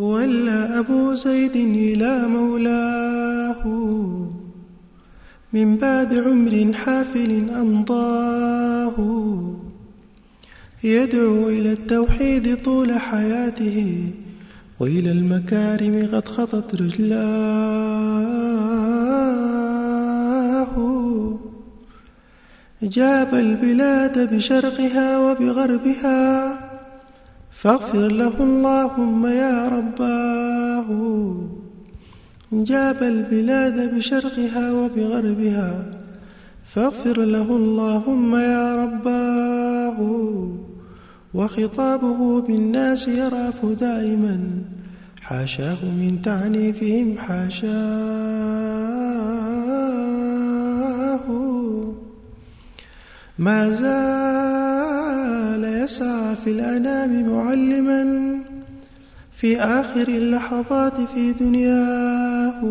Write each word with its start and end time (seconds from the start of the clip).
ولا 0.00 0.78
أبو 0.78 1.14
زيد 1.14 1.56
إلى 1.56 2.28
مولاه. 2.28 3.64
من 5.52 5.76
بعد 5.76 6.14
عمر 6.14 6.72
حافل 6.72 7.50
أمضاه. 7.50 8.96
يدعو 10.84 11.48
إلى 11.48 11.72
التوحيد 11.72 12.62
طول 12.62 12.92
حياته 12.92 14.04
وإلى 14.80 15.12
المكارم 15.12 16.08
قد 16.12 16.28
خطت 16.28 16.74
رجلاه. 16.74 18.20
جاب 22.82 23.34
البلاد 23.34 24.34
بشرقها 24.34 25.18
وبغربها 25.18 26.69
فاغفر 27.62 28.12
له 28.12 28.32
اللهم 28.40 29.26
يا 29.26 29.68
رباه. 29.68 30.88
جاب 32.52 33.02
البلاد 33.02 33.94
بشرقها 33.94 34.72
وبغربها 34.72 35.84
فاغفر 36.74 37.18
له 37.18 37.42
اللهم 37.42 38.36
يا 38.36 38.76
رباه. 38.84 39.98
وخطابه 41.34 42.40
بالناس 42.40 43.08
يراف 43.08 43.66
دائما 43.66 44.38
حاشاه 45.20 45.84
من 45.84 46.22
تعنيفهم 46.22 47.18
حاشاه. 47.18 47.70
ما 53.38 53.72
زال 53.72 54.29
يسعى 55.90 56.36
في 56.44 56.50
الأنام 56.50 57.28
معلما 57.28 58.02
في 59.32 59.60
آخر 59.60 60.08
اللحظات 60.08 61.00
في 61.14 61.32
دنياه. 61.32 62.62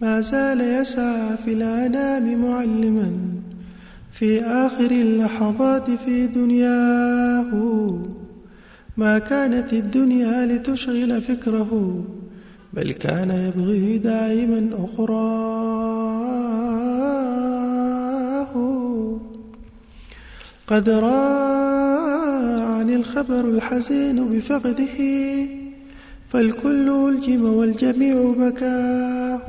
ما 0.00 0.20
زال 0.20 0.60
يسعى 0.60 1.36
في 1.44 1.52
الأنام 1.52 2.42
معلما 2.44 3.10
في 4.12 4.42
آخر 4.42 4.90
اللحظات 4.90 5.90
في 5.90 6.26
دنياه. 6.26 7.52
ما 8.96 9.18
كانت 9.18 9.72
الدنيا 9.72 10.46
لتشغل 10.46 11.22
فكره 11.22 12.04
بل 12.72 12.92
كان 12.92 13.30
يبغي 13.30 13.98
دائما 13.98 14.68
أخراه 14.84 15.81
قد 20.72 20.88
راعني 20.88 22.24
الخبر 22.96 23.40
الحزين 23.40 24.28
بفقده 24.28 24.98
فالكل 26.28 26.88
ألجم 27.08 27.44
والجميع 27.44 28.32
بكاه. 28.38 29.46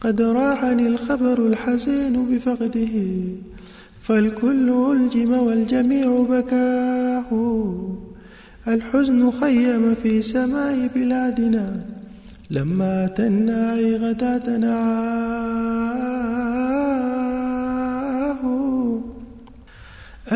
قد 0.00 0.22
راعني 0.22 0.86
الخبر 0.86 1.38
الحزين 1.46 2.26
بفقده 2.30 2.96
فالكل 4.02 4.70
ألجم 4.92 5.32
والجميع 5.32 6.26
بكاه. 6.30 7.30
الحزن 8.68 9.30
خيم 9.30 9.94
في 10.02 10.22
سماء 10.22 10.90
بلادنا 10.94 11.80
لما 12.50 13.04
أتى 13.04 13.26
الناعي 13.26 13.96
غداة 13.96 14.56
نعاه 14.56 15.71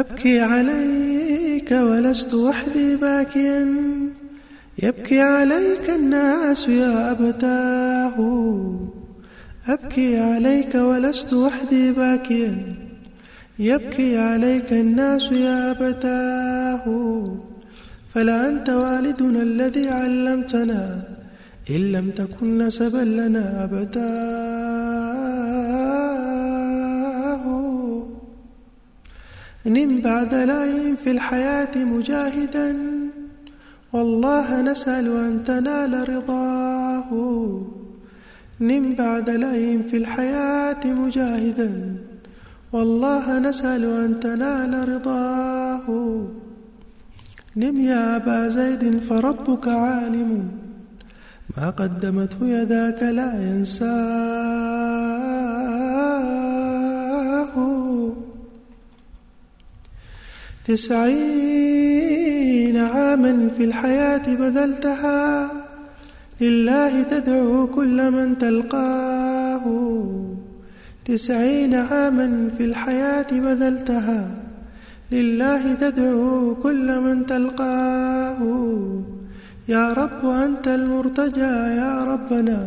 أبكي 0.01 0.41
عليك 0.41 1.73
ولست 1.73 2.35
وحدي 2.35 2.97
باكيا. 2.97 3.67
يبكي 4.83 5.21
عليك 5.21 5.91
الناس 5.91 6.69
يا 6.69 7.11
أبتاه. 7.11 8.17
أبكي 9.69 10.19
عليك 10.19 10.75
ولست 10.75 11.33
وحدي 11.33 11.93
باكيا. 11.93 12.55
يبكي 13.59 14.19
عليك 14.19 14.73
الناس 14.73 15.33
يا 15.33 15.71
أبتاه. 15.71 16.85
فلا 18.15 18.49
أنت 18.49 18.69
والدنا 18.71 19.43
الذي 19.43 19.89
علمتنا. 19.89 20.85
إن 21.71 21.93
لم 21.93 22.11
تكن 22.11 22.59
نسبا 22.59 23.05
لنا 23.19 23.65
أبتاه. 23.65 24.46
نم 29.67 30.01
بعد 30.01 30.35
لعين 30.35 30.97
في 31.05 31.11
الحياة 31.11 31.75
مجاهدا 31.77 32.77
والله 33.93 34.63
نسأل 34.63 35.07
أن 35.07 35.45
تنال 35.47 36.09
رضاه. 36.09 37.11
نم 38.61 38.95
بعد 38.95 39.31
لئيم 39.31 39.83
في 39.91 39.97
الحياة 39.97 40.83
مجاهدا 40.87 41.71
والله 42.73 43.39
نسأل 43.39 43.85
أن 43.85 44.21
تنال 44.21 44.89
رضاه. 44.89 45.87
نم 47.57 47.77
يا 47.81 48.17
أبا 48.17 48.49
زيد 48.49 48.99
فربك 49.09 49.69
عالم. 49.69 50.49
ما 51.57 51.71
قدمته 51.71 52.41
يداك 52.43 53.03
لا 53.03 53.31
ينساه. 53.49 54.46
تسعين 60.69 62.27
عاما 62.77 63.49
في 63.57 63.65
الحياة 63.65 64.35
بذلتها. 64.41 65.51
لله 66.41 67.03
تدعو 67.03 67.67
كل 67.67 68.11
من 68.11 68.39
تلقاه. 68.39 69.65
تسعين 71.05 71.75
عاما 71.75 72.29
في 72.59 72.65
الحياة 72.65 73.31
بذلتها. 73.31 74.31
لله 75.13 75.75
تدعو 75.75 76.55
كل 76.55 77.01
من 77.01 77.27
تلقاه. 77.27 78.41
يا 79.69 79.93
رب 79.93 80.23
أنت 80.47 80.69
المرتجى 80.69 81.55
يا 81.83 82.05
ربنا 82.05 82.61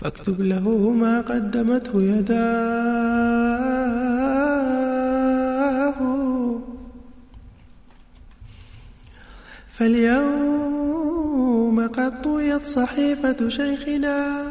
فاكتب 0.00 0.40
له 0.40 0.66
ما 1.02 1.20
قدمته 1.20 2.02
يداه. 2.02 2.93
فاليوم 9.78 11.06
قد 11.86 12.22
طويت 12.22 12.66
صحيفة 12.66 13.48
شيخنا 13.48 14.42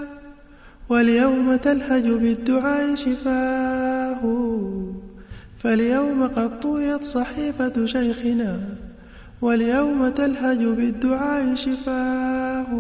واليوم 0.90 1.56
تلهج 1.56 2.04
بالدعاء 2.04 2.96
شفاه. 2.96 4.22
فاليوم 5.60 6.24
قد 6.24 6.60
طويت 6.60 7.04
صحيفة 7.04 7.86
شيخنا 7.86 8.60
واليوم 9.42 10.10
تلهج 10.10 10.66
بالدعاء 10.66 11.56
شفاه. 11.56 12.72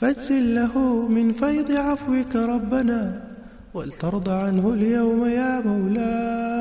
فاجزل 0.00 0.54
له 0.54 0.78
من 1.08 1.32
فيض 1.32 1.72
عفوك 1.72 2.36
ربنا 2.36 3.22
ولترضى 3.74 4.32
عنه 4.32 4.72
اليوم 4.74 5.26
يا 5.26 5.60
مولاه 5.60 6.53